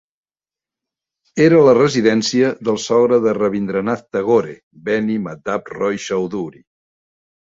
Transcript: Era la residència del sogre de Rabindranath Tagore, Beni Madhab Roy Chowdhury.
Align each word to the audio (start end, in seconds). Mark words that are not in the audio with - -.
Era 1.47 1.59
la 1.65 1.75
residència 1.77 2.47
del 2.69 2.79
sogre 2.85 3.19
de 3.27 3.35
Rabindranath 3.39 4.03
Tagore, 4.17 4.57
Beni 4.89 5.19
Madhab 5.27 5.69
Roy 5.77 6.01
Chowdhury. 6.07 6.65